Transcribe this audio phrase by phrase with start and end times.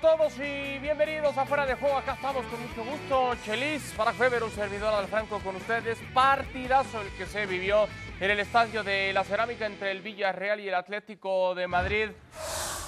[0.00, 1.96] Para todos y bienvenidos a Fuera de Juego.
[1.96, 3.34] Acá estamos con mucho gusto.
[3.44, 5.98] Chelis, para Weber, un servidor al Franco con ustedes.
[6.12, 7.86] Partidazo el que se vivió
[8.20, 12.10] en el estadio de la Cerámica entre el Villarreal y el Atlético de Madrid.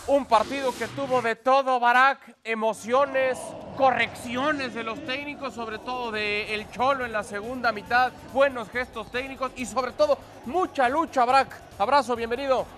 [0.06, 3.38] Un partido que tuvo de todo, Barak, emociones,
[3.76, 9.10] correcciones de los técnicos, sobre todo de El Cholo en la segunda mitad, buenos gestos
[9.10, 11.58] técnicos y sobre todo mucha lucha, Barak.
[11.78, 12.77] Abrazo, bienvenido.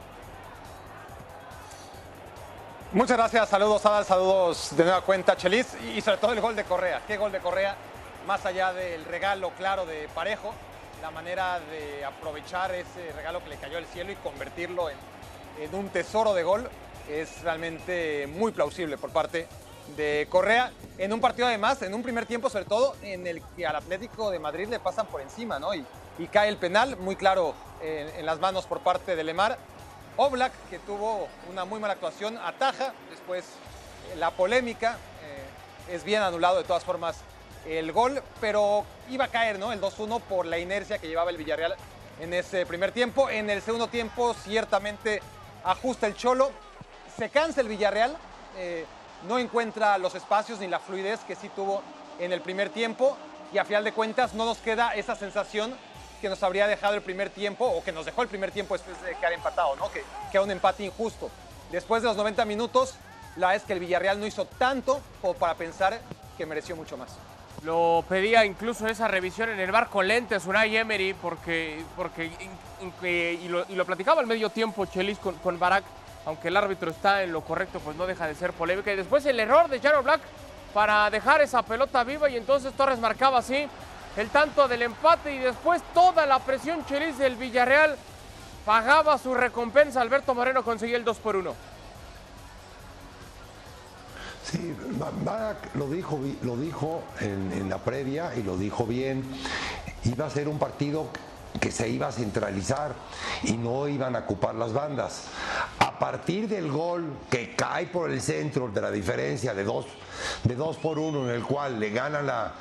[2.92, 6.64] Muchas gracias, saludos Adal, saludos de nueva cuenta Chelis y sobre todo el gol de
[6.64, 7.00] Correa.
[7.06, 7.76] ¿Qué gol de Correa?
[8.26, 10.52] Más allá del regalo claro de Parejo,
[11.00, 14.96] la manera de aprovechar ese regalo que le cayó al cielo y convertirlo en,
[15.72, 16.68] un tesoro de gol
[17.08, 19.46] es realmente muy plausible por parte
[19.96, 20.72] de Correa.
[20.98, 24.32] En un partido además, en un primer tiempo sobre todo, en el que al Atlético
[24.32, 25.72] de Madrid le pasan por encima, ¿no?
[25.76, 25.86] Y,
[26.18, 29.58] y cae el penal, muy claro en, en las manos por parte de Lemar.
[30.22, 33.42] Oblak, que tuvo una muy mala actuación, ataja, después
[34.12, 37.16] eh, la polémica, eh, es bien anulado de todas formas
[37.64, 39.72] el gol, pero iba a caer ¿no?
[39.72, 41.74] el 2-1 por la inercia que llevaba el Villarreal
[42.20, 43.30] en ese primer tiempo.
[43.30, 45.22] En el segundo tiempo ciertamente
[45.64, 46.50] ajusta el Cholo,
[47.16, 48.14] se cansa el Villarreal,
[48.58, 48.84] eh,
[49.26, 51.80] no encuentra los espacios ni la fluidez que sí tuvo
[52.18, 53.16] en el primer tiempo
[53.54, 55.74] y a final de cuentas no nos queda esa sensación
[56.20, 59.00] que nos habría dejado el primer tiempo o que nos dejó el primer tiempo después
[59.02, 59.90] de quedar empatado, ¿no?
[59.90, 61.30] Que queda un empate injusto.
[61.72, 62.94] Después de los 90 minutos,
[63.36, 65.98] la verdad es que el Villarreal no hizo tanto como para pensar
[66.36, 67.10] que mereció mucho más.
[67.62, 72.30] Lo pedía incluso esa revisión en el bar con lentes Unai Emery porque, porque
[73.00, 75.84] que- y, lo, lo platicaba al medio tiempo Chelis con, con Barak,
[76.26, 78.92] aunque el árbitro está en lo correcto, pues no deja de ser polémica.
[78.92, 80.20] Y después el error de Jaron Black
[80.72, 83.68] para dejar esa pelota viva y entonces Torres marcaba así
[84.16, 87.96] el tanto del empate y después toda la presión Chelis del Villarreal
[88.64, 90.00] pagaba su recompensa.
[90.00, 91.54] Alberto Moreno conseguía el 2 por 1.
[94.44, 99.22] Sí, Ba- Barak lo dijo, lo dijo en, la previa y lo dijo bien.
[100.04, 101.06] Iba a ser un partido
[101.60, 102.94] que se iba a centralizar
[103.42, 105.24] y no iban a ocupar las bandas.
[105.78, 109.86] A partir del gol que cae por el centro de la diferencia de dos,
[110.44, 112.52] de dos por uno, en el cual le gana la,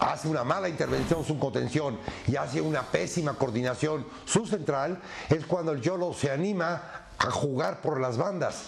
[0.00, 5.72] hace una mala intervención su contención y hace una pésima coordinación su central, es cuando
[5.72, 6.82] el Yolo se anima
[7.18, 8.64] a jugar por las bandas.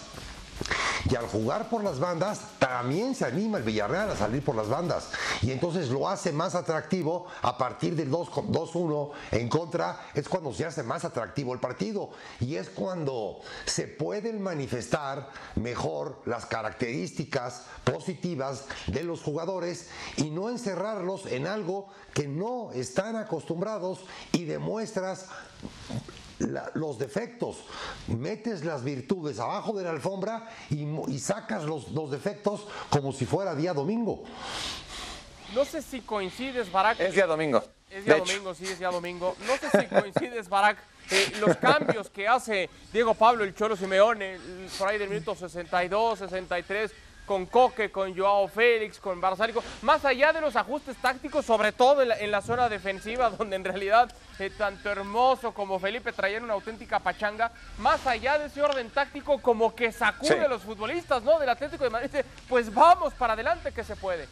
[1.09, 4.67] Y al jugar por las bandas, también se anima el Villarreal a salir por las
[4.67, 5.09] bandas.
[5.41, 9.99] Y entonces lo hace más atractivo a partir del 2 con- 2-1 en contra.
[10.13, 12.09] Es cuando se hace más atractivo el partido.
[12.41, 20.49] Y es cuando se pueden manifestar mejor las características positivas de los jugadores y no
[20.49, 23.99] encerrarlos en algo que no están acostumbrados
[24.33, 25.27] y demuestras
[26.39, 27.57] la- los defectos,
[28.07, 33.55] metes las virtudes abajo de la alfombra y, sacas los, los defectos como si fuera
[33.55, 34.23] día domingo.
[35.53, 36.99] No sé si coincides, Barak.
[36.99, 37.63] Es día domingo.
[37.89, 38.31] Es día de hecho.
[38.33, 39.35] domingo, sí, es día domingo.
[39.47, 40.77] No sé si coincides, Barak,
[41.09, 45.35] eh, los cambios que hace Diego Pablo, el Cholo Simeone, el- por ahí del minuto
[45.35, 46.91] 62, 63,
[47.27, 52.01] con Coque, con Joao Félix, con Barzálico, más allá de los ajustes tácticos, sobre todo
[52.01, 56.45] en la, en la zona defensiva, donde en realidad eh, tanto Hermoso como Felipe traían
[56.45, 60.43] una auténtica pachanga, más allá de ese orden táctico, como que sacude Sí.
[60.43, 61.37] a los futbolistas, ¿no?
[61.37, 62.09] Del Atlético de Madrid,
[62.47, 64.27] pues vamos para adelante que se puede.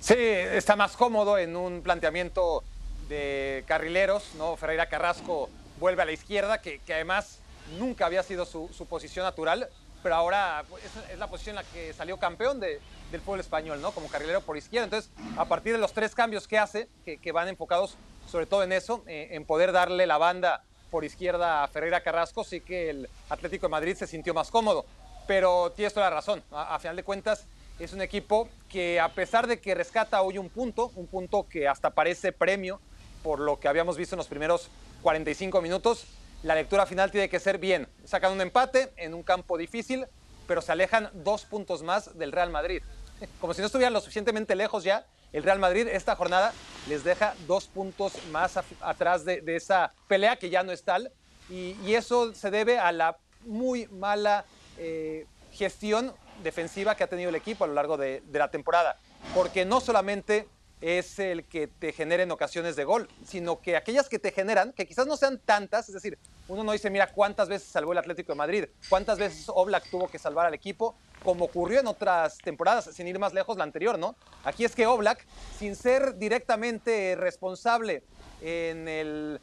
[0.00, 2.64] Sí, está más cómodo en un planteamiento
[3.08, 4.56] de carrileros, ¿no?
[4.56, 7.38] Ferreira Carrasco vuelve a la izquierda, que, que además
[7.78, 9.68] nunca había sido su, su posición natural,
[10.02, 10.64] pero ahora
[11.10, 12.80] es, la posición en la que salió campeón de-
[13.10, 13.90] del fútbol español, ¿no?
[13.92, 14.84] Como carrilero por izquierda.
[14.84, 17.96] Entonces, a partir de los tres cambios que hace, que, que van enfocados
[18.28, 22.44] sobre todo en eso, eh, en poder darle la banda por izquierda a Ferreira Carrasco,
[22.44, 24.84] sí que el Atlético de Madrid se sintió más cómodo.
[25.26, 26.42] Pero tienes toda la razón.
[26.52, 27.46] A, a final de cuentas,
[27.80, 31.66] es un equipo que a pesar de que rescata hoy un punto, un punto que
[31.66, 32.80] hasta parece premio
[33.22, 34.68] por lo que habíamos visto en los primeros
[35.02, 36.04] 45 minutos,
[36.42, 37.86] la lectura final tiene que ser bien.
[38.04, 40.06] Sacan un empate en un campo difícil,
[40.46, 42.82] pero se alejan dos puntos más del Real Madrid.
[43.40, 46.52] Como si no estuvieran lo suficientemente lejos ya, el Real Madrid esta jornada
[46.88, 51.12] les deja dos puntos más atrás de, esa pelea que ya no es tal.
[51.50, 54.44] Y, eso se debe a la muy mala
[54.78, 56.12] eh, gestión
[56.42, 58.98] defensiva que ha tenido el equipo a lo largo de la temporada.
[59.34, 60.48] Porque no solamente
[60.80, 64.86] es el que te generen ocasiones de gol, sino que aquellas que te generan, que
[64.86, 66.18] quizás no sean tantas, es decir,
[66.48, 70.08] uno no dice, mira, cuántas veces salvó el Atlético de Madrid, cuántas veces Oblak tuvo
[70.08, 73.98] que salvar al equipo, como ocurrió en otras temporadas, sin ir más lejos la anterior,
[73.98, 74.16] ¿no?
[74.44, 75.26] Aquí es que Oblak,
[75.58, 78.02] sin ser directamente responsable
[78.40, 79.40] en el,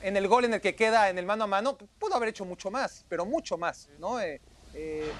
[0.00, 2.46] en el gol en el que queda en el mano a mano, pudo haber hecho
[2.46, 4.20] mucho más, pero mucho más, ¿no?
[4.20, 4.40] Eh,
[4.74, 5.12] eh,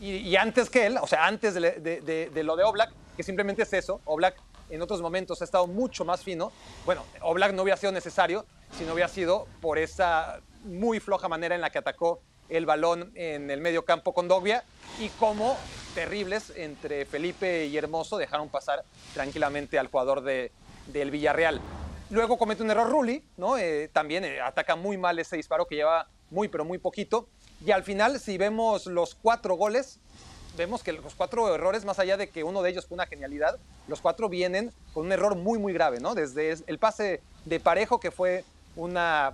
[0.00, 2.92] y, y, antes que él, o sea, antes de, de, de, de lo de Oblak,
[3.16, 4.00] que simplemente es eso.
[4.04, 4.36] Oblak
[4.70, 6.52] en otros momentos ha estado mucho más fino.
[6.84, 8.44] Bueno, Oblak no hubiera sido necesario
[8.76, 13.12] si no hubiera sido por esa muy floja manera en la que atacó el balón
[13.14, 14.64] en el medio campo con Dogbia
[15.00, 15.56] y como
[15.94, 20.50] terribles entre Felipe y Hermoso dejaron pasar tranquilamente al jugador de,
[20.86, 21.60] del Villarreal.
[22.10, 23.56] Luego comete un error Rulli, ¿no?
[23.56, 27.28] Eh, también eh, ataca muy mal ese disparo que lleva muy, pero muy poquito.
[27.64, 29.98] Y al final, si vemos los cuatro goles,
[30.56, 33.58] vemos que los cuatro errores, más allá de que uno de ellos fue una genialidad,
[33.88, 36.14] los cuatro vienen con un error muy, muy grave, ¿no?
[36.14, 38.44] Desde el pase de parejo, que fue
[38.76, 39.32] una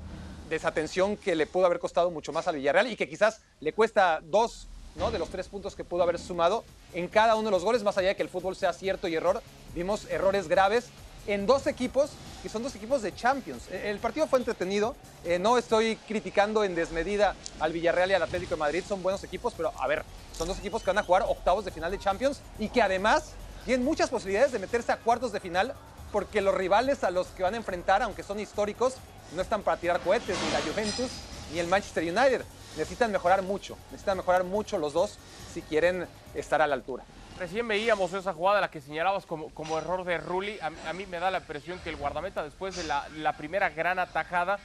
[0.49, 4.21] desatención que le pudo haber costado mucho más al Villarreal y que quizás le cuesta
[4.23, 5.11] dos ¿no?
[5.11, 7.97] de los tres puntos que pudo haber sumado en cada uno de los goles, más
[7.99, 9.43] allá de que el fútbol sea cierto y error,
[9.75, 10.88] vimos errores graves
[11.27, 12.11] en dos equipos
[12.43, 13.65] que son dos equipos de Champions.
[13.71, 18.55] El partido fue entretenido, eh, no estoy criticando en desmedida al Villarreal y al Atlético
[18.55, 20.05] de Madrid, son buenos equipos, pero a ver,
[20.37, 23.33] son dos equipos que van a jugar octavos de final de Champions y que además
[23.65, 25.75] tienen muchas posibilidades de meterse a cuartos de final
[26.13, 28.95] porque los rivales a los que van a enfrentar, aunque son históricos,
[29.35, 31.11] no están para tirar cohetes, ni la Juventus
[31.53, 32.45] ni el Manchester United.
[32.77, 35.19] Necesitan mejorar mucho, necesitan mejorar mucho los dos
[35.53, 37.05] si quieren estar a la altura.
[37.41, 40.59] Recién veíamos esa jugada, la que señalabas como, como error de Rulli.
[40.61, 43.99] A, a, mí me da la impresión que el guardameta, después de la, primera gran
[43.99, 44.59] atajada,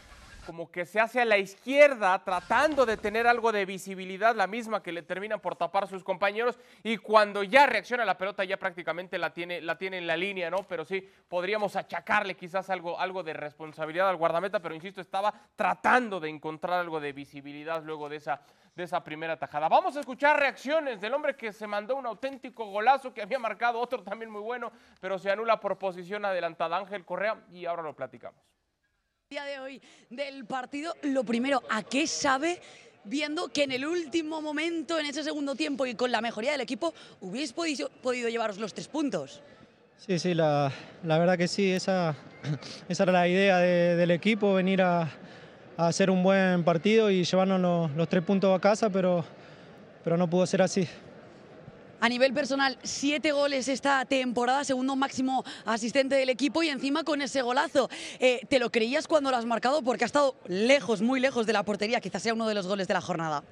[0.45, 4.83] como que se hace a la izquierda tratando de tener algo de visibilidad, la misma
[4.83, 9.17] que le terminan por tapar sus compañeros y cuando ya reacciona la pelota ya prácticamente
[9.17, 10.67] la tiene, la tiene en la línea, ¿no?
[10.67, 16.19] Pero sí, podríamos achacarle quizás algo, algo de responsabilidad al guardameta, pero insisto, estaba tratando
[16.19, 18.41] de encontrar algo de visibilidad luego de esa,
[18.75, 19.69] de esa primera tajada.
[19.69, 23.79] Vamos a escuchar reacciones del hombre que se mandó un auténtico golazo que había marcado
[23.79, 27.95] otro también muy bueno, pero se anula por posición adelantada Ángel Correa y ahora lo
[27.95, 28.41] platicamos
[29.27, 29.81] día de hoy
[30.11, 32.61] del partido, lo primero, ¿a qué sabe
[33.05, 36.61] viendo que en el último momento, en ese segundo tiempo y con la mejoría del
[36.61, 39.41] equipo, hubierais podido, podido llevaros los tres puntos?
[39.97, 40.71] Sí, sí, la,
[41.03, 42.15] la verdad que sí, esa,
[42.87, 45.09] esa era la idea de, del equipo, venir a,
[45.77, 49.23] a, hacer un buen partido y llevarnos los, los tres puntos a casa, pero,
[50.03, 50.87] pero no pudo ser así.
[52.01, 57.21] A nivel personal, siete goles esta temporada, segundo máximo asistente del equipo y encima con
[57.21, 57.89] ese golazo.
[58.19, 59.81] Eh, ¿Te lo creías cuando lo has marcado?
[59.81, 62.87] Porque ha estado lejos, muy lejos de la portería, quizás sea uno de los goles
[62.87, 63.43] de la jornada.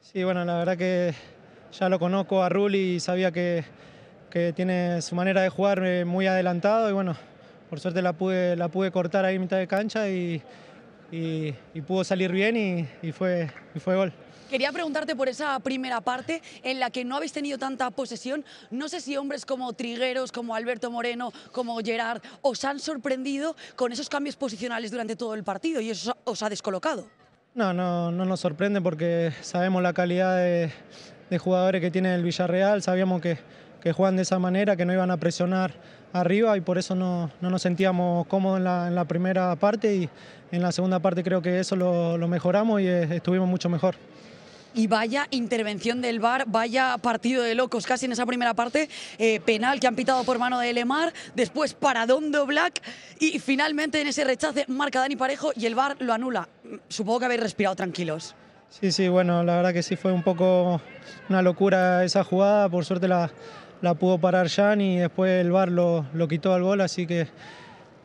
[0.00, 1.14] Sí, bueno, la verdad que
[1.78, 3.64] ya lo conozco a Rulli y sabía que,
[4.30, 7.14] que tiene su manera de jugar eh, muy adelantado y bueno,
[7.70, 10.42] por suerte la pude, la pude cortar ahí en mitad de cancha y,
[11.12, 14.12] y, y pudo salir bien y, y, fue, y fue gol.
[14.50, 18.44] Quería preguntarte por esa primera parte en la que no habéis tenido tanta posesión.
[18.70, 23.92] No sé si hombres como Trigueros, como Alberto Moreno, como Gerard, os han sorprendido con
[23.92, 27.06] esos cambios posicionales durante todo el partido y eso os ha descolocado.
[27.54, 30.70] No, no, no nos sorprende porque sabemos la calidad de,
[31.30, 33.38] de jugadores que tiene el Villarreal, sabíamos que,
[33.82, 35.72] que juegan de esa manera, que no iban a presionar
[36.12, 39.94] arriba y por eso no, no nos sentíamos cómodos en la, en la, primera parte
[39.94, 40.08] y
[40.52, 43.96] en la segunda parte creo que eso lo, lo mejoramos y estuvimos mucho mejor
[44.74, 49.40] y vaya intervención del VAR, vaya partido de locos casi en esa primera parte, eh,
[49.40, 52.80] penal que han pitado por mano de Lemar, después paradón de Black
[53.20, 56.48] y finalmente en ese rechace marca Dani Parejo y el VAR lo anula.
[56.88, 58.34] Supongo que habéis respirado tranquilos.
[58.70, 60.80] Sí, sí, bueno, la verdad que sí fue un poco
[61.28, 63.30] una locura esa jugada, por suerte la,
[63.82, 67.26] la pudo parar Jan y después el VAR lo, lo quitó al gol, así que,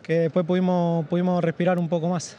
[0.04, 2.36] que después pudimos, pudimos respirar un poco más.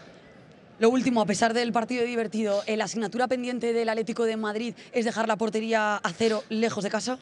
[0.78, 5.04] Lo último, a pesar del partido divertido, ¿la asignatura pendiente del Atlético de Madrid es
[5.04, 7.18] dejar la portería a cero lejos de casa?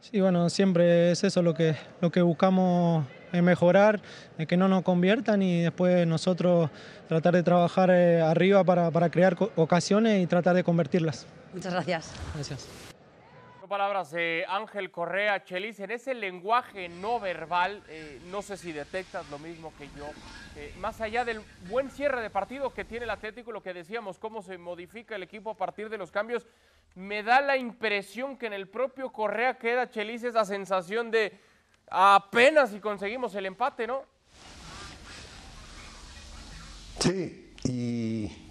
[0.00, 4.00] Sí, bueno, siempre es eso lo que, lo que buscamos mejorar,
[4.48, 6.70] que no nos conviertan y después nosotros
[7.06, 11.26] tratar de trabajar eh, arriba para, para crear ocasiones y tratar de convertirlas.
[11.52, 12.12] Muchas gracias.
[12.34, 12.66] Gracias
[13.68, 19.28] palabras de Ángel Correa, Chelis, en ese lenguaje no verbal, eh, no sé si detectas
[19.30, 20.08] lo mismo que yo,
[20.78, 24.42] más allá del buen cierre de partido que tiene el Atlético, lo que decíamos, cómo
[24.42, 26.46] se modifica el equipo a partir de los cambios,
[26.94, 31.38] me da la impresión que en el propio Correa queda, Chelis, esa sensación de
[31.90, 34.02] apenas si conseguimos el empate, ¿no?
[36.98, 38.45] Sí, y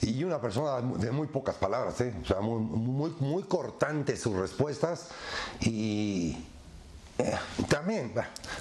[0.00, 2.14] y una persona de muy pocas palabras, ¿eh?
[2.22, 3.10] o sea, muy, muy,
[4.16, 5.08] sus respuestas
[5.60, 6.36] y
[7.18, 7.34] eh,
[7.68, 8.12] también,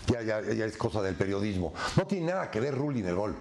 [0.07, 1.73] ya, ya, ya, es cosa del periodismo.
[1.95, 3.35] No tiene nada que ver Rulli en el gol.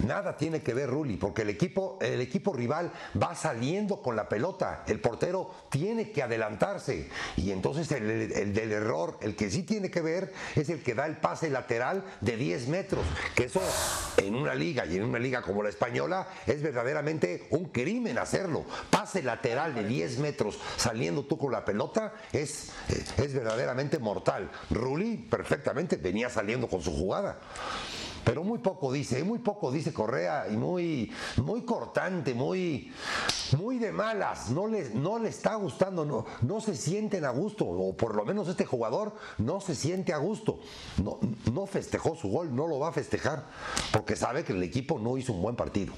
[0.00, 4.28] Nada tiene que ver Rulli, porque el equipo, el equipo rival va saliendo con la
[4.28, 4.84] pelota.
[4.86, 7.08] El portero tiene que adelantarse.
[7.36, 10.94] Y entonces el, el, del error, el que sí tiene que ver, es el que
[10.94, 13.04] da el pase lateral de 10 metros.
[13.34, 13.62] Que eso
[14.18, 18.64] en una liga y en una liga como la española es verdaderamente un crimen hacerlo.
[18.90, 22.72] Pase lateral de 10 metros saliendo tú con la pelota es,
[23.16, 24.50] es verdaderamente mortal.
[24.70, 27.38] Rulli perfectamente venía saliendo con su jugada
[28.26, 31.12] pero muy poco dice, muy poco dice Correa y muy,
[31.44, 32.92] muy cortante, muy,
[33.56, 37.64] muy de malas, no le, no le está gustando, no, no se sienten a gusto,
[37.64, 40.58] o por lo menos este jugador no se siente a gusto,
[41.04, 41.20] no,
[41.52, 43.46] no festejó su gol, no lo va a festejar,
[43.92, 45.94] porque sabe que el equipo no hizo un buen partido.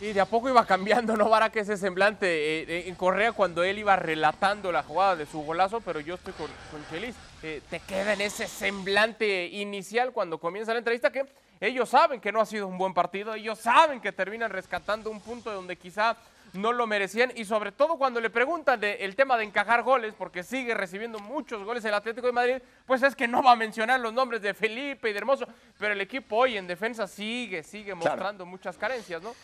[0.00, 1.30] Y de a poco iba cambiando, ¿no?
[1.52, 5.42] que ese semblante eh, eh, en Correa cuando él iba relatando la jugada de su
[5.42, 7.14] golazo, pero yo estoy con, con Chelis.
[7.42, 11.26] Eh, te queda en ese semblante inicial cuando comienza la entrevista que
[11.60, 15.20] ellos saben que no ha sido un buen partido, ellos saben que terminan rescatando un
[15.20, 16.16] punto donde quizá
[16.54, 20.42] no lo merecían y sobre todo cuando le preguntan del tema de encajar goles, porque
[20.42, 24.00] sigue recibiendo muchos goles el Atlético de Madrid, pues es que no va a mencionar
[24.00, 25.46] los nombres de Felipe y de Hermoso,
[25.78, 29.34] pero el equipo hoy en defensa sigue, sigue mostrando muchas carencias, ¿no?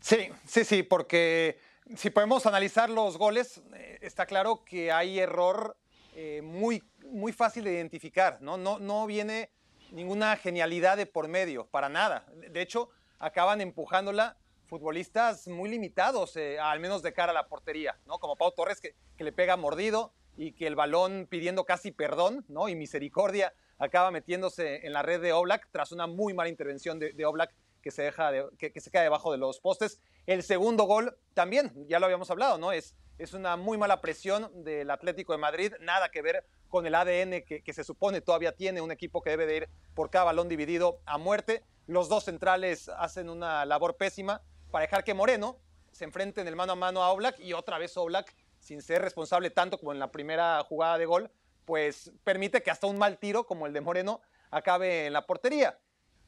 [0.00, 1.58] Sí, sí, sí, porque
[1.96, 5.76] si podemos analizar los goles, eh, está claro que hay error
[6.14, 8.56] eh, muy, muy fácil de identificar, ¿no?
[8.56, 8.78] ¿no?
[8.78, 9.50] No viene
[9.90, 12.24] ninguna genialidad de por medio, para nada.
[12.50, 14.36] De hecho, acaban empujándola
[14.66, 18.18] futbolistas muy limitados, eh, al menos de cara a la portería, ¿no?
[18.18, 22.44] Como Pau Torres, que, que, le pega mordido y que el balón pidiendo casi perdón,
[22.48, 22.68] ¿no?
[22.68, 27.12] Y misericordia acaba metiéndose en la red de Oblak tras una muy mala intervención de,
[27.12, 27.54] de Oblak
[27.86, 30.00] que se, deja que, se queda debajo de los postes.
[30.26, 32.72] El segundo gol también, ya lo habíamos hablado, ¿no?
[32.72, 36.96] Es, es una muy mala presión del Atlético de Madrid, nada que ver con el
[36.96, 40.24] ADN que, que, se supone todavía tiene un equipo que debe de ir por cada
[40.24, 41.62] balón dividido a muerte.
[41.86, 45.60] Los dos centrales hacen una labor pésima para dejar que Moreno
[45.92, 49.00] se enfrente en el mano a mano a Oblak y otra vez Oblak, sin ser
[49.00, 51.30] responsable tanto como en la primera jugada de gol,
[51.64, 55.78] pues permite que hasta un mal tiro como el de Moreno acabe en la portería.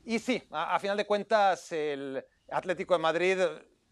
[0.09, 3.39] Y sí, a, final de cuentas el Atlético de Madrid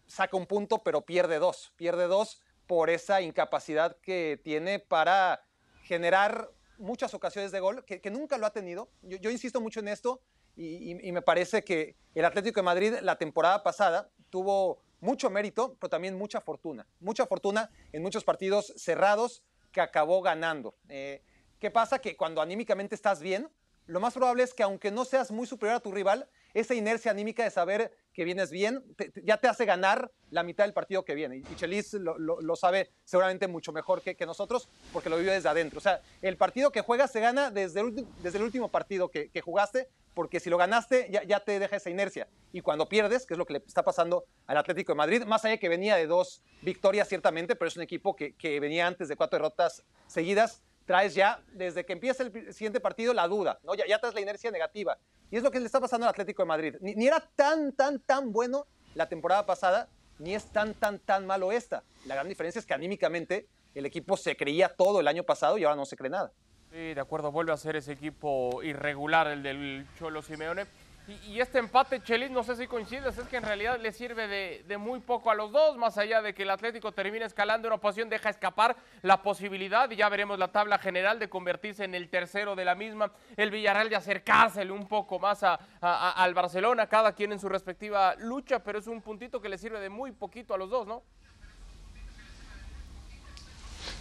[0.07, 1.71] saca un punto, pero pierde dos.
[1.75, 5.45] Pierde dos por esa incapacidad que tiene para
[5.83, 8.89] generar muchas ocasiones de gol, que, nunca lo ha tenido.
[9.03, 10.23] Yo, insisto mucho en esto
[10.55, 15.91] y, me parece que el Atlético de Madrid la temporada pasada tuvo mucho mérito, pero
[15.91, 16.87] también mucha fortuna.
[16.99, 20.75] Mucha fortuna en muchos partidos cerrados que acabó ganando.
[20.89, 21.21] Eh,
[21.59, 21.99] ¿Qué pasa?
[21.99, 23.51] Que cuando anímicamente estás bien,
[23.87, 27.11] lo más probable es que aunque no seas muy superior a tu rival, esa inercia
[27.11, 28.83] anímica de saber que vienes bien
[29.23, 31.37] ya te hace ganar la mitad del partido que viene.
[31.37, 35.77] Y Chelis lo, sabe seguramente mucho mejor que, nosotros porque lo vive desde adentro.
[35.77, 40.39] O sea, el partido que juegas se gana desde el, último partido que, jugaste porque
[40.39, 42.27] si lo ganaste ya, te deja esa inercia.
[42.51, 45.45] Y cuando pierdes, que es lo que le está pasando al Atlético de Madrid, más
[45.45, 49.07] allá que venía de dos victorias ciertamente, pero es un equipo que, que venía antes
[49.07, 53.75] de cuatro derrotas seguidas, traes ya, desde que empieza el siguiente partido, la duda, ¿no?
[53.75, 54.97] Ya, ya traes la inercia negativa.
[55.29, 56.75] Y es lo que le está pasando al Atlético de Madrid.
[56.79, 58.65] Ni, era tan, tan, tan bueno
[58.95, 61.83] la temporada pasada, ni es tan, tan, tan malo esta.
[62.05, 65.65] La gran diferencia es que anímicamente el equipo se creía todo el año pasado y
[65.65, 66.31] ahora no se cree nada.
[66.71, 70.65] Sí, de acuerdo, vuelve a ser ese equipo irregular, el del Cholo Simeone.
[71.07, 74.77] Y, este empate, Chelis, no sé si coincides, es que en realidad le sirve de,
[74.77, 78.09] muy poco a los dos, más allá de que el Atlético termine escalando una posición,
[78.09, 82.57] deja escapar la posibilidad, y ya veremos la tabla general, de convertirse en el tercero
[82.57, 85.45] de la misma, el Villarreal de acercársele un poco más
[85.79, 89.79] al Barcelona, cada quien en su respectiva lucha, pero es un puntito que le sirve
[89.79, 91.03] de muy poquito a los dos, ¿no?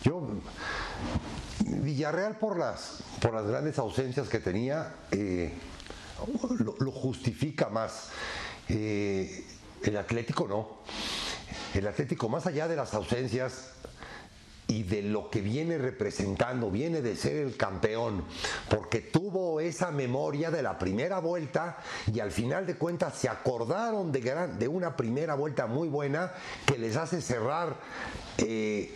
[0.02, 0.26] Yo,
[1.66, 5.52] Villarreal por las, por las grandes ausencias que tenía, eh,
[6.78, 8.10] lo, justifica más.
[8.68, 9.44] Eh,
[9.82, 10.78] el Atlético no.
[11.74, 13.72] El Atlético, más allá de las ausencias,
[14.68, 18.24] y de lo que viene representando, viene de ser el campeón,
[18.68, 21.78] porque tuvo esa memoria de la primera vuelta
[22.12, 26.32] y al final de cuentas se acordaron de, de una primera vuelta muy buena
[26.66, 27.76] que les hace cerrar
[28.38, 28.92] eh,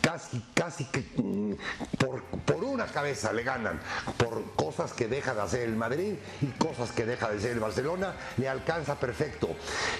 [0.00, 1.52] casi, casi que mm,
[1.98, 3.80] por, por, una cabeza le ganan,
[4.16, 7.60] por cosas que deja de hacer el Madrid y cosas que deja de hacer el
[7.60, 9.48] Barcelona, le alcanza perfecto.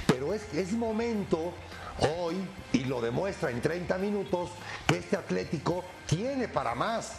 [0.06, 1.52] Pero es, es momento
[1.98, 2.36] hoy,
[2.72, 4.50] y lo demuestra en 30 minutos,
[4.86, 7.12] que este Atlético tiene para más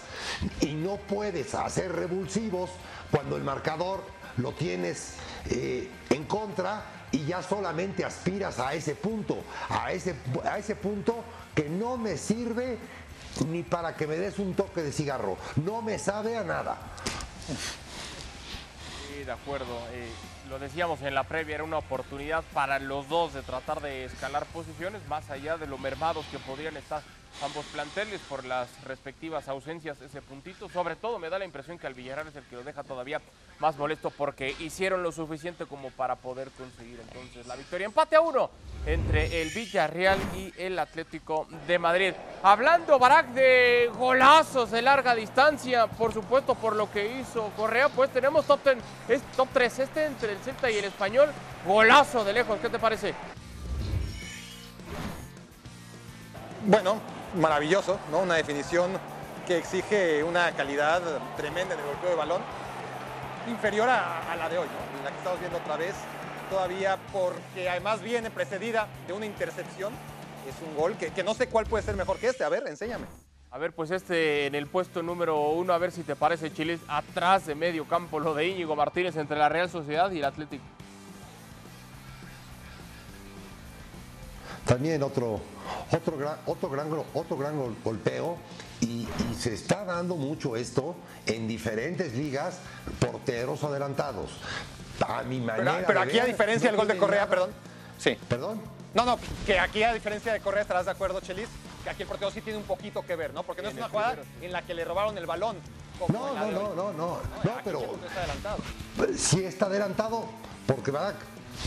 [0.61, 2.69] y no puedes hacer revulsivos
[3.09, 4.03] cuando el marcador
[4.37, 5.15] lo tienes
[5.49, 11.23] eh, en contra y ya solamente aspiras a ese punto, a ese, a ese punto
[11.53, 12.77] que no me sirve
[13.47, 16.77] ni para que me des un toque de cigarro, no me sabe a nada.
[19.21, 19.77] Sí, de acuerdo.
[19.93, 20.09] Eh,
[20.49, 24.47] lo decíamos en la previa, era una oportunidad para los dos de tratar de escalar
[24.47, 27.03] posiciones, más allá de lo mermados que podrían estar
[27.43, 30.69] ambos planteles por las respectivas ausencias, ese puntito.
[30.69, 33.21] Sobre todo me da la impresión que al Villarreal es el que lo deja todavía
[33.59, 37.85] más molesto porque hicieron lo suficiente como para poder conseguir entonces la victoria.
[37.85, 38.49] Empate a uno
[38.85, 42.13] entre el Villarreal y el Atlético de Madrid.
[42.43, 48.11] Hablando, Barak, de golazos de larga distancia, por supuesto por lo que hizo Correa, pues
[48.11, 51.29] tenemos top, ten, es top 3, este entre el Celta y el Español,
[51.65, 53.13] golazo de lejos, ¿qué te parece?
[56.65, 56.99] Bueno,
[57.35, 58.19] maravilloso, ¿no?
[58.19, 58.91] Una definición
[59.47, 61.01] que exige una calidad
[61.37, 62.41] tremenda en el golpeo de balón,
[63.47, 64.67] inferior a, la de hoy.
[65.03, 65.95] La que estamos viendo otra vez,
[66.49, 69.93] todavía porque además viene precedida de una intercepción.
[70.47, 72.43] Es un gol que, que no sé cuál puede ser mejor que este.
[72.43, 73.05] A ver, enséñame.
[73.51, 76.79] A ver, pues este en el puesto número uno, a ver si te parece, Chile,
[76.87, 80.63] atrás de medio campo, lo de Íñigo Martínez entre la Real Sociedad y el Atlético.
[84.71, 85.41] También otro,
[85.91, 88.37] otro, gran, otro, gran, otro gran gol- golpeo
[88.79, 92.59] y, y se está dando mucho esto en diferentes ligas,
[92.97, 94.31] porteros adelantados.
[95.05, 97.29] A mi manera Pero, pero de aquí a diferencia no del gol de Correa, nada-
[97.29, 97.49] perdón.
[97.97, 98.17] Sí.
[98.29, 98.61] ¿Perdón?
[98.93, 101.49] No, no, que aquí a diferencia de Correa estarás de acuerdo, Chelis,
[101.83, 103.43] que aquí el portero sí tiene un poquito que ver, ¿no?
[103.43, 105.57] Porque no es una jugada primero, en la que le robaron el balón.
[106.07, 107.19] No, no, no, no, no, no,
[107.65, 107.81] pero
[109.17, 110.23] sí está adelantado,
[110.65, 111.17] porque Barak,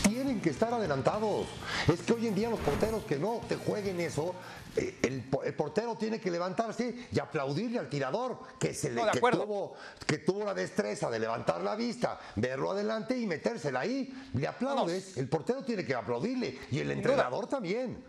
[0.03, 1.47] tienen que estar adelantados.
[1.91, 4.35] Es que hoy en día los porteros que no te jueguen eso,
[4.75, 9.03] eh, el, po- el portero tiene que levantarse y aplaudirle al tirador, que, se le,
[9.03, 9.75] No, que, tuvo,
[10.05, 14.13] que tuvo la destreza de levantar la vista, verlo adelante y metérsela ahí.
[14.33, 18.03] Le aplaudes, el portero tiene que aplaudirle y el entrenador también.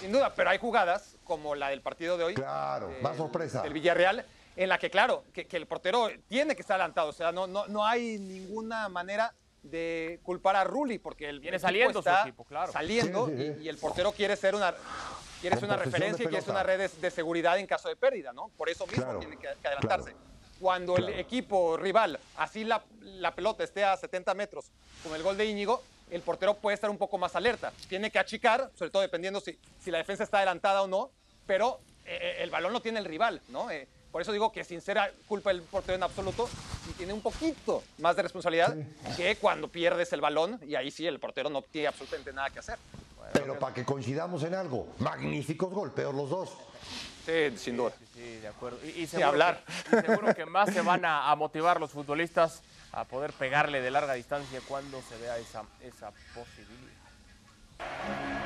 [0.00, 2.34] Sin duda, pero hay jugadas como la del partido de hoy.
[2.34, 3.62] Claro, del- más sorpresa.
[3.62, 7.08] Del Villarreal, en la que, claro, que, que el portero tiene que estar adelantado.
[7.08, 11.56] O sea, no, no, no hay ninguna manera de culpar a Rulli, porque el Viene
[11.56, 12.72] equipo saliendo su está equipo, claro.
[12.72, 13.60] Saliendo Sí, sí, sí.
[13.60, 14.74] Y, y el portero quiere ser una.
[15.40, 17.96] Quiere ser una referencia y quiere ser una red de, de seguridad en caso de
[17.96, 18.48] pérdida, ¿no?
[18.56, 20.10] Por eso mismo Claro, tiene que, que adelantarse.
[20.12, 20.30] claro.
[20.60, 24.70] Cuando el equipo rival, así la, la pelota esté a 70 metros
[25.02, 27.72] con el gol de Íñigo, el portero puede estar un poco más alerta.
[27.88, 31.10] Tiene que achicar, sobre todo dependiendo si, si la defensa está adelantada o no,
[31.46, 33.70] pero eh, el balón lo tiene el rival, ¿no?
[33.70, 36.48] Eh, por eso digo que sin ser culpa del portero en absoluto,
[36.84, 38.74] sí tiene un poquito más de responsabilidad
[39.16, 42.58] que cuando pierdes el balón y ahí sí el portero no tiene absolutamente nada que
[42.58, 42.78] hacer.
[43.32, 46.50] Pero para que coincidamos en algo, magníficos golpeos los dos.
[47.24, 47.92] Sí, sin duda.
[47.98, 48.78] Sí, sí, de acuerdo.
[48.84, 49.62] Y, y hablar.
[49.88, 53.80] Que, y seguro que más se van a, a motivar los futbolistas a poder pegarle
[53.80, 58.39] de larga distancia cuando se vea esa, esa posibilidad.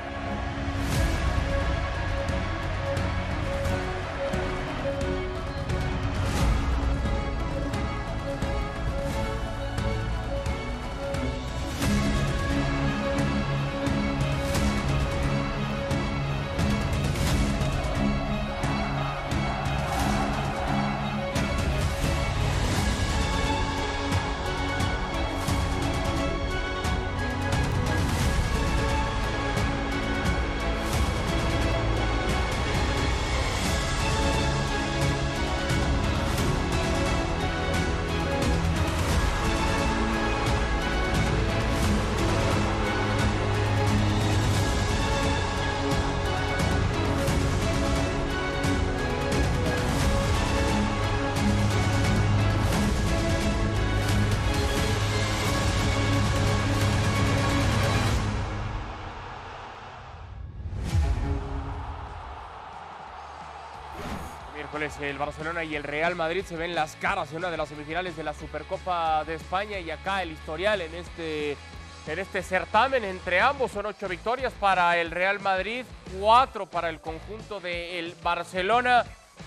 [64.75, 68.17] El Barcelona y el Real Madrid se ven las caras en una de las semifinales
[68.17, 71.55] de la Supercopa de España y acá el historial en este,
[72.07, 75.85] en este certamen entre ambos son ocho victorias para el Real Madrid,
[76.19, 79.05] cuatro para el conjunto del Barcelona.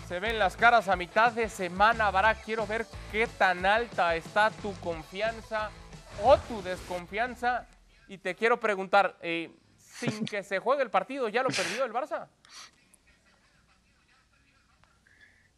[0.08, 2.34] Se ven las caras a mitad de semana, Bará.
[2.34, 5.68] Quiero ver qué tan alta está tu confianza
[6.24, 7.66] o tu desconfianza.
[8.08, 11.92] Y te quiero preguntar, eh, sin que se juegue el partido, ¿ya lo perdió el
[11.92, 12.28] Barça?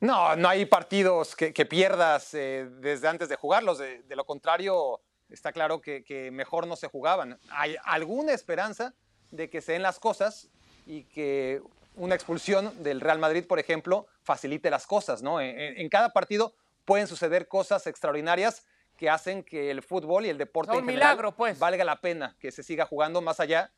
[0.00, 3.78] No, no hay partidos que, que pierdas eh, desde antes de jugarlos.
[3.78, 7.38] De, de lo contrario, está claro que, que mejor no se jugaban.
[7.50, 8.94] Hay alguna esperanza
[9.30, 10.48] de que se den las cosas
[10.86, 11.62] y que
[11.96, 15.22] una expulsión del Real Madrid, por ejemplo, facilite las cosas.
[15.22, 15.40] ¿no?
[15.40, 18.64] En, en cada partido pueden suceder cosas extraordinarias
[18.96, 21.58] que hacen que el fútbol y el deporte en general milagro, pues.
[21.58, 23.72] valga la pena que se siga jugando más allá.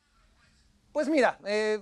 [0.93, 1.81] Pues mira, eh,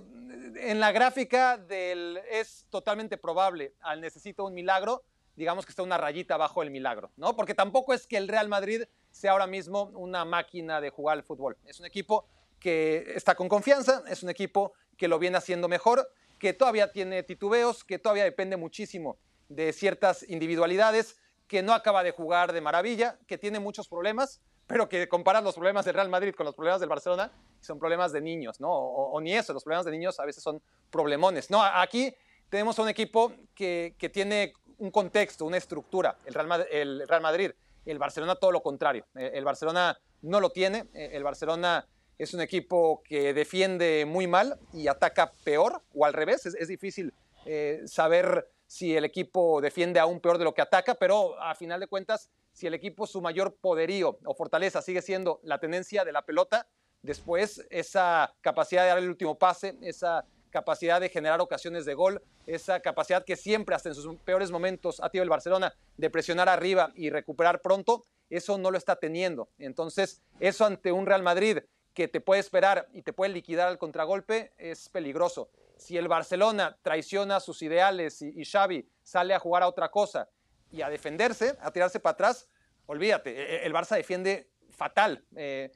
[0.55, 5.03] en la gráfica del es totalmente probable al necesito un milagro,
[5.35, 7.35] digamos que está una rayita abajo el milagro, ¿no?
[7.35, 11.23] Porque tampoco es que el Real Madrid sea ahora mismo una máquina de jugar al
[11.23, 11.57] fútbol.
[11.65, 12.25] Es un equipo
[12.57, 17.23] que está con confianza, es un equipo que lo viene haciendo mejor, que todavía tiene
[17.23, 19.17] titubeos, que todavía depende muchísimo
[19.49, 24.87] de ciertas individualidades, que no acaba de jugar de maravilla, que tiene muchos problemas, pero
[24.87, 28.21] que comparas los problemas del Real Madrid con los problemas del Barcelona, son problemas de
[28.21, 28.69] niños, ¿no?
[28.71, 31.49] O, o ni eso, los problemas de niños a veces son problemones.
[31.49, 32.13] No, aquí
[32.49, 37.21] tenemos un equipo que, que tiene un contexto, una estructura, el Real, Madrid, el Real
[37.21, 37.51] Madrid,
[37.85, 39.05] el Barcelona todo lo contrario.
[39.15, 44.27] Eh, El Barcelona no lo tiene, eh, el Barcelona es un equipo que defiende muy
[44.27, 47.13] mal y ataca peor, o al revés, es, es difícil
[47.45, 51.79] eh, saber si el equipo defiende aún peor de lo que ataca, pero a final
[51.79, 52.29] de cuentas,
[52.61, 56.67] si el equipo su mayor poderío o fortaleza sigue siendo la tenencia de la pelota,
[57.01, 62.21] después esa capacidad de dar el último pase, esa capacidad de generar ocasiones de gol,
[62.45, 66.49] esa capacidad que siempre, hasta en sus peores momentos, ha tenido el Barcelona de presionar
[66.49, 69.49] arriba y recuperar pronto, eso no lo está teniendo.
[69.57, 71.61] Entonces, eso ante un Real Madrid
[71.95, 75.49] que te puede esperar y te puede liquidar al contragolpe es peligroso.
[75.77, 80.29] Si el Barcelona traiciona sus ideales y, y Xavi sale a jugar a otra cosa
[80.71, 82.47] y a defenderse, a tirarse para atrás,
[82.85, 85.23] olvídate, e- el Barça defiende fatal.
[85.35, 85.71] Eh,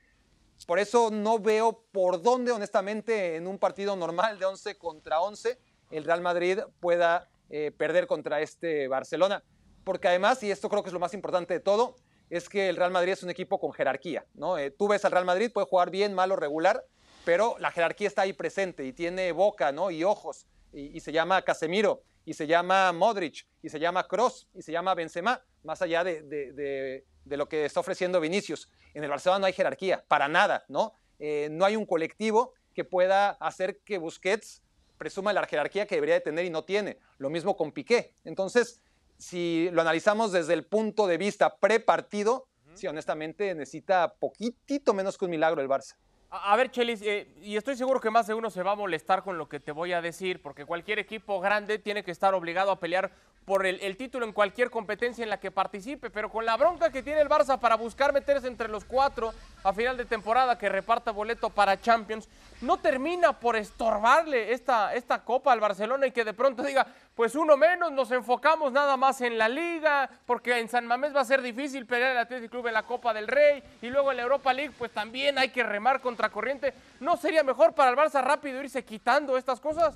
[0.66, 5.60] por eso no veo por dónde, honestamente, en un partido normal de 11 contra 11,
[5.92, 9.44] el Real Madrid pueda eh, perder contra este Barcelona.
[9.84, 11.96] Porque además, y esto creo que es lo más importante de todo,
[12.30, 14.26] es que el Real Madrid es un equipo con jerarquía.
[14.34, 14.58] ¿no?
[14.58, 16.84] Eh, tú ves al Real Madrid, puede jugar bien, mal o regular,
[17.24, 19.92] pero la jerarquía está ahí presente y tiene boca ¿no?
[19.92, 20.48] y ojos.
[20.74, 24.94] Y se llama Casemiro, y se llama Modric, y se llama Cross, y se llama
[24.96, 28.70] Benzema, más allá de, de- de- de lo que está ofreciendo Vinicius.
[28.94, 30.94] En el Barcelona no hay jerarquía, para nada, ¿no?
[31.20, 34.62] Eh, no hay un colectivo que pueda hacer que Busquets
[34.98, 37.00] presuma la jerarquía que debería de tener y no tiene.
[37.18, 38.14] Lo mismo con Piqué.
[38.26, 38.80] Entonces,
[39.18, 45.26] si lo analizamos desde el punto de vista pre-partido, sí, honestamente necesita poquitito menos que
[45.26, 45.96] un milagro el Barça.
[46.30, 49.24] A, ver, Chelis, eh, y estoy seguro que más de uno se va a molestar
[49.24, 52.72] con lo que te voy a decir, porque cualquier equipo grande tiene que estar obligado
[52.72, 53.12] a pelear
[53.46, 57.04] por el, título en cualquier competencia en la que participe, pero con la bronca que
[57.04, 61.12] tiene el Barça para buscar meterse entre los cuatro a final de temporada que reparta
[61.12, 62.28] boleto para Champions,
[62.62, 67.36] no termina por estorbarle esta, esta copa al Barcelona y que de pronto diga, pues
[67.36, 71.26] uno menos, nos enfocamos nada más en la liga, porque en San Mamés va a
[71.26, 74.24] ser difícil pelear el Athletic Club en la Copa del Rey y luego en la
[74.24, 76.74] Europa League, pues también hay que remar contra corriente.
[77.00, 79.96] ¿No sería mejor para el Barça rápido irse quitando estas cosas?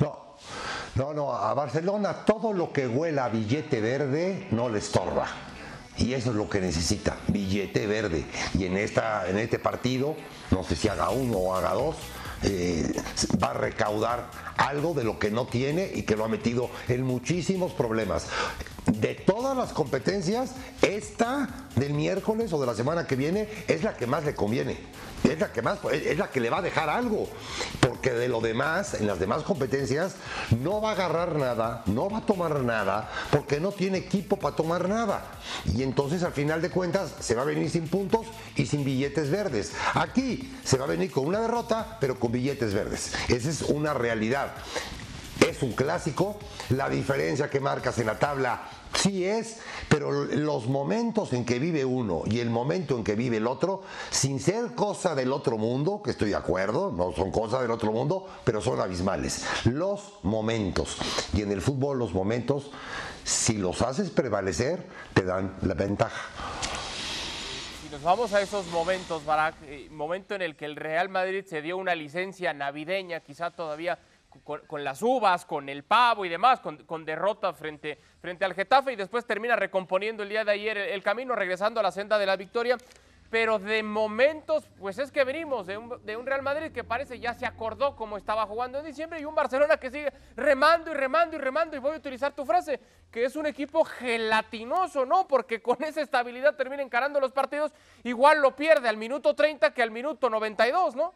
[0.00, 0.36] No,
[0.94, 5.26] no, no, a Barcelona todo lo que huela a billete verde no le estorba.
[5.96, 8.24] Y eso es lo que necesita, billete verde.
[8.58, 10.16] Y en, esta, en este partido,
[10.50, 11.96] no sé si haga uno o haga dos,
[12.42, 12.92] eh,
[13.42, 17.04] va a recaudar algo de lo que no tiene y que lo ha metido en
[17.04, 18.26] muchísimos problemas.
[18.86, 20.50] De todas las competencias,
[20.82, 24.76] esta del miércoles o de la semana que viene es la que más le conviene.
[25.24, 27.26] Es la que más, es la que le va a dejar algo.
[27.80, 30.16] Porque de lo demás, en las demás competencias,
[30.60, 34.54] no va a agarrar nada, no va a tomar nada, porque no tiene equipo para
[34.54, 35.24] tomar nada.
[35.74, 39.30] Y entonces al final de cuentas se va a venir sin puntos y sin billetes
[39.30, 39.72] verdes.
[39.94, 43.12] Aquí se va a venir con una derrota, pero con billetes verdes.
[43.28, 44.52] Esa es una realidad.
[45.44, 46.38] Es un clásico,
[46.70, 48.62] la diferencia que marcas en la tabla
[48.94, 49.58] sí es,
[49.90, 53.82] pero los momentos en que vive uno y el momento en que vive el otro,
[54.10, 57.92] sin ser cosa del otro mundo, que estoy de acuerdo, no son cosas del otro
[57.92, 59.44] mundo, pero son abismales.
[59.64, 60.96] Los momentos,
[61.34, 62.70] y en el fútbol los momentos,
[63.22, 66.30] si los haces prevalecer, te dan la ventaja.
[67.82, 71.44] Si nos vamos a esos momentos, Barak, eh, momento en el que el Real Madrid
[71.46, 73.98] se dio una licencia navideña, quizá todavía
[74.42, 78.92] con, las uvas, con el pavo y demás, con, con derrota frente, frente al Getafe
[78.92, 82.18] y después termina recomponiendo el día de ayer el, el camino, regresando a la senda
[82.18, 82.76] de la victoria.
[83.34, 87.18] Pero de momentos, pues es que venimos de un, de un Real Madrid que parece
[87.18, 90.94] ya se acordó cómo estaba jugando en diciembre y un Barcelona que sigue remando y
[90.94, 91.76] remando y remando.
[91.76, 92.78] Y voy a utilizar tu frase,
[93.10, 95.26] que es un equipo gelatinoso, ¿no?
[95.26, 97.72] Porque con esa estabilidad termina encarando los partidos.
[98.04, 101.12] Igual lo pierde al minuto 30 que al minuto 92, ¿no?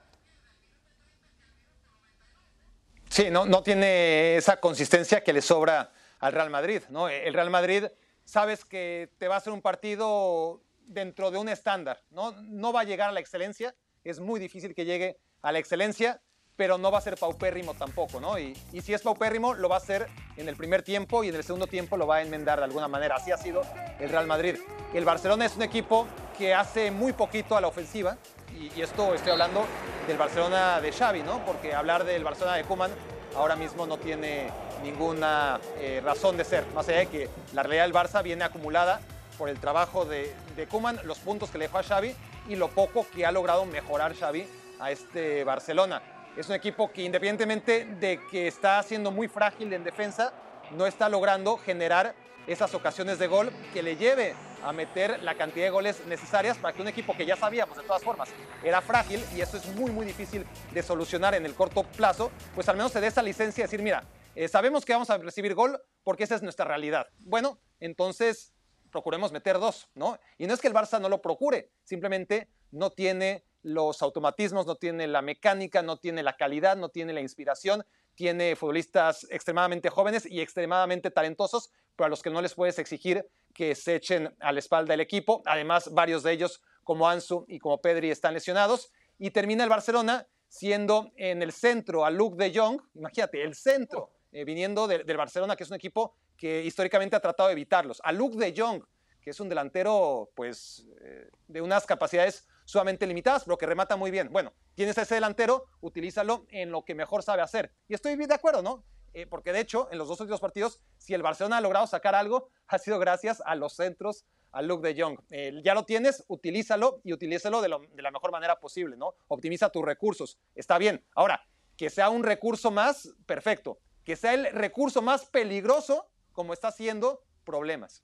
[3.19, 6.83] Sí, no, no tiene esa consistencia que le sobra al Real Madrid.
[6.89, 7.09] ¿no?
[7.09, 7.87] El Real Madrid
[8.25, 12.01] sabes que te va a hacer un partido dentro de un estándar.
[12.11, 12.31] ¿no?
[12.43, 16.21] no va a llegar a la excelencia, es muy difícil que llegue a la excelencia,
[16.55, 18.39] pero no va a ser paupérrimo tampoco, ¿no?
[18.39, 21.35] Y, y, si es paupérrimo, lo va a hacer en el primer tiempo y en
[21.35, 23.17] el segundo tiempo lo va a enmendar de alguna manera.
[23.17, 23.63] Así ha sido
[23.99, 24.59] el Real Madrid.
[24.95, 26.07] El Barcelona es un equipo
[26.39, 28.17] que hace muy poquito a la ofensiva,
[28.59, 29.67] y, esto estoy hablando
[30.07, 31.45] del Barcelona de Xavi, ¿no?
[31.45, 32.91] Porque hablar del Barcelona de Koeman
[33.37, 34.51] ahora mismo no tiene
[34.83, 39.01] ninguna eh, razón de ser, más allá de que la realidad del Barça viene acumulada
[39.37, 42.15] por el trabajo de, de Koeman, los puntos que le dejó a Xavi
[42.49, 44.47] y lo poco que ha logrado mejorar Xavi
[44.81, 46.03] a este Barcelona.
[46.37, 50.33] Es un equipo que independientemente de que está siendo muy frágil en defensa,
[50.73, 52.15] no está logrando generar
[52.49, 54.35] esas ocasiones de gol que le lleve
[54.65, 57.85] a meter la cantidad de goles necesarias para que un equipo que ya sabíamos de
[57.85, 58.29] todas formas
[58.65, 62.69] era frágil y eso es muy muy difícil de solucionar en el corto plazo, pues
[62.69, 64.03] al menos se dé esa licencia de decir, mira,
[64.35, 67.07] eh, sabemos que vamos a recibir gol porque esa es nuestra realidad.
[67.19, 68.55] Bueno, entonces
[68.91, 70.19] procuremos meter dos, ¿no?
[70.39, 74.77] Y no es que el Barça no lo procure, simplemente no tiene los automatismos, no
[74.77, 77.85] tiene la mecánica, no tiene la calidad, no tiene la inspiración,
[78.15, 83.27] tiene futbolistas extremadamente jóvenes y extremadamente talentosos, pero a los que no les puedes exigir
[83.53, 85.43] que se echen a la espalda del equipo.
[85.45, 88.93] Además, varios de ellos, como Ansu y como Pedri, están lesionados.
[89.19, 94.13] Y termina el Barcelona siendo en el centro a Luke de Jong, imagínate, el centro,
[94.31, 98.01] eh, viniendo de, del Barcelona, que es un equipo que históricamente ha tratado de evitarlos.
[98.05, 98.85] A Luke de Jong,
[99.21, 104.13] que es un delantero pues, eh, de unas capacidades sumamente limitadas, pero que remata muy
[104.13, 104.29] bien.
[104.31, 107.73] Bueno, tienes a ese delantero, utilízalo en lo que mejor sabe hacer.
[107.89, 108.85] Y estoy de acuerdo, ¿no?
[109.15, 112.15] Eh, porque de hecho, en los dos últimos partidos, si el Barcelona ha logrado sacar
[112.15, 115.19] algo, ha sido gracias a los centros, a Luke de Jong.
[115.31, 119.15] Eh, ya lo tienes, utilízalo y utilízalo de, la mejor manera posible, ¿no?
[119.29, 120.39] Optimiza tus recursos.
[120.55, 121.05] Está bien.
[121.15, 121.45] Ahora,
[121.77, 123.79] que sea un recurso más, perfecto.
[124.05, 128.03] Que sea el recurso más peligroso, como está haciendo, problemas.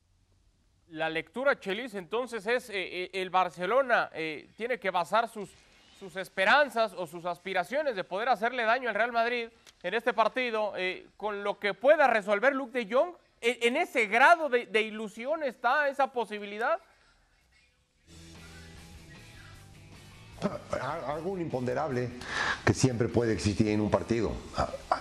[0.88, 4.10] La lectura, Chelis, entonces es eh, el Barcelona
[4.56, 5.50] tiene que basar sus,
[5.98, 9.48] sus, esperanzas o sus aspiraciones de poder hacerle daño al Real Madrid
[9.84, 13.14] en este partido eh, con lo que pueda resolver Luke de Jong.
[13.40, 16.80] ¿En, en ese grado de, de ilusión está esa posibilidad?
[20.80, 22.10] Algo imponderable
[22.64, 24.32] que siempre puede existir en un partido.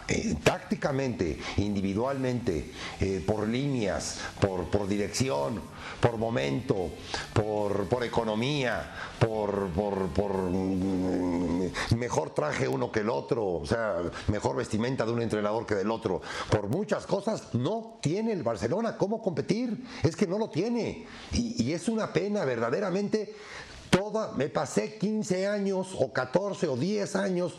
[0.08, 5.62] Eh, tácticamente, individualmente, eh, por líneas, por, dirección,
[6.02, 6.90] por momento,
[7.34, 10.10] por, economía, por, por,
[11.96, 13.96] mejor traje uno que el otro, o sea,
[14.28, 16.22] mejor vestimenta de un entrenador que del otro.
[16.50, 19.86] Por muchas cosas no tiene el Barcelona cómo competir.
[20.04, 21.06] Es que no lo tiene.
[21.32, 23.36] Y es una pena verdaderamente
[23.94, 27.54] Toda, me pasé 15 años o 14 o 10 años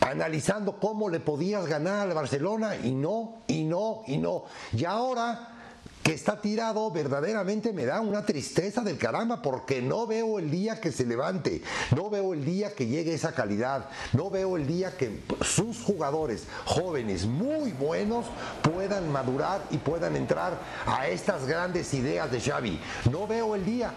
[0.00, 4.44] analizando cómo le podías ganar al Barcelona y no, y no, y no.
[4.76, 5.54] Y ahora
[6.02, 10.78] que está tirado, verdaderamente me da una tristeza del caramba porque no veo el día
[10.78, 11.62] que se levante,
[11.96, 16.44] no veo el día que llegue esa calidad, no veo el día que sus jugadores
[16.66, 18.26] jóvenes muy buenos
[18.60, 22.78] puedan madurar y puedan entrar a estas grandes ideas de Xavi.
[23.10, 23.94] No veo el día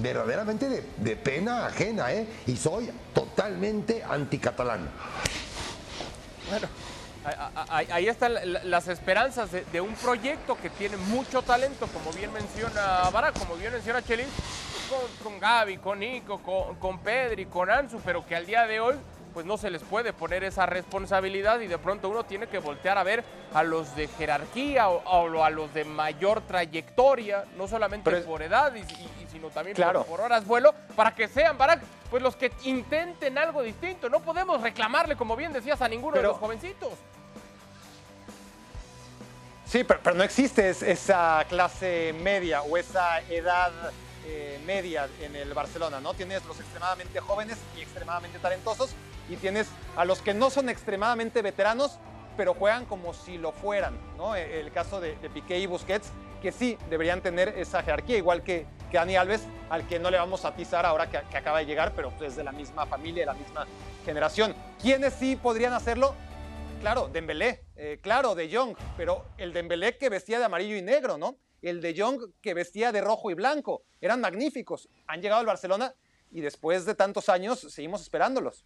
[0.00, 2.26] verdaderamente de, pena ajena, ¿eh?
[2.46, 4.88] Y soy totalmente anticatalán.
[6.48, 6.68] Bueno,
[7.68, 13.38] ahí, están las esperanzas de, un proyecto que tiene mucho talento, como bien menciona Barak,
[13.38, 14.26] como bien menciona Chelis,
[14.88, 18.80] con, con Gaby, con Nico, con, con Pedri, con Ansu, pero que al día de
[18.80, 18.96] hoy
[19.32, 22.98] pues no se les puede poner esa responsabilidad y de pronto uno tiene que voltear
[22.98, 28.16] a ver a los de jerarquía o, o a los de mayor trayectoria, no solamente
[28.16, 30.00] es, por edad, y, y, sino también claro.
[30.00, 34.08] por, por, horas vuelo, para que sean, Barak, pues los que intenten algo distinto.
[34.08, 36.92] No podemos reclamarle, como bien decías, a ninguno pero, de los jovencitos.
[39.64, 43.72] Sí, pero, pero no existe esa clase media o esa edad
[44.26, 46.14] eh, media en el Barcelona, ¿no?
[46.14, 48.94] Tienes los extremadamente jóvenes y extremadamente talentosos
[49.32, 51.98] y tienes a los que no son extremadamente veteranos,
[52.36, 54.36] pero juegan como si lo fueran, ¿no?
[54.36, 56.10] E, El caso de, de Piqué y Busquets,
[56.42, 60.18] que sí deberían tener esa jerarquía, igual que, que Dani Alves, al que no le
[60.18, 62.84] vamos a pisar ahora que, que acaba de llegar, pero pues, es de la misma
[62.86, 63.66] familia, de la misma
[64.04, 64.54] generación.
[64.80, 66.14] ¿Quiénes sí podrían hacerlo?
[66.80, 71.16] Claro, Dembélé, eh, claro, De Jong, pero el Dembélé que vestía de amarillo y negro,
[71.16, 71.36] ¿no?
[71.62, 74.88] El De Jong que vestía de rojo y blanco, eran magníficos.
[75.06, 75.94] Han llegado al Barcelona
[76.32, 78.64] y después de tantos años seguimos esperándolos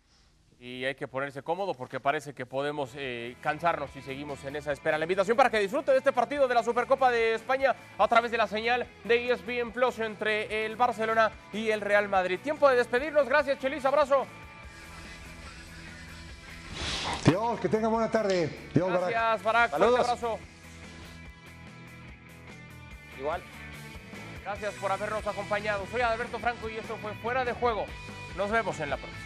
[0.59, 4.73] y hay que ponerse cómodo porque parece que podemos eh, cansarnos si seguimos en esa
[4.73, 4.97] espera.
[4.97, 8.31] La invitación para que disfrute de este partido de la Supercopa de España a través
[8.31, 12.41] de la señal de ESPN Plus entre el Barcelona y el Real Madrid.
[12.43, 13.29] Tiempo de despedirnos.
[13.29, 13.85] Gracias, Chelis.
[13.85, 14.27] Abrazo.
[17.27, 18.49] Dios, que tenga buena tarde.
[18.73, 19.71] Dios, Gracias, Barak.
[19.71, 20.01] Saludos.
[20.01, 20.39] abrazo.
[23.19, 23.43] Igual.
[24.43, 25.85] Gracias por habernos acompañado.
[25.91, 27.85] Soy Alberto Franco y esto fue Fuera de Juego.
[28.37, 29.26] Nos vemos en la próxima.